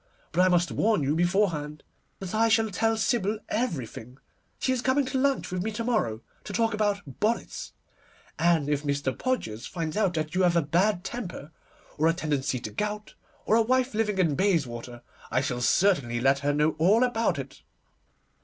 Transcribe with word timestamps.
But 0.31 0.41
I 0.41 0.47
must 0.47 0.71
warn 0.71 1.03
you 1.03 1.13
beforehand 1.15 1.83
that 2.17 2.33
I 2.33 2.47
shall 2.49 2.71
tell 2.71 2.97
Sybil 2.97 3.37
everything. 3.49 4.17
She 4.57 4.71
is 4.73 4.81
coming 4.81 5.05
to 5.05 5.19
lunch 5.19 5.51
with 5.51 5.61
me 5.61 5.69
to 5.73 5.83
morrow, 5.83 6.21
to 6.43 6.51
talk 6.53 6.73
about 6.73 7.19
bonnets, 7.19 7.73
and 8.39 8.67
if 8.67 8.81
Mr. 8.81 9.15
Podgers 9.15 9.67
finds 9.67 9.95
out 9.95 10.15
that 10.15 10.33
you 10.33 10.41
have 10.41 10.55
a 10.55 10.63
bad 10.63 11.03
temper, 11.03 11.51
or 11.99 12.07
a 12.07 12.13
tendency 12.13 12.59
to 12.61 12.71
gout, 12.71 13.13
or 13.45 13.55
a 13.55 13.61
wife 13.61 13.93
living 13.93 14.17
in 14.17 14.33
Bayswater, 14.33 15.03
I 15.29 15.41
shall 15.41 15.61
certainly 15.61 16.19
let 16.19 16.39
her 16.39 16.51
know 16.51 16.71
all 16.79 17.03
about 17.03 17.37
it. 17.37 17.61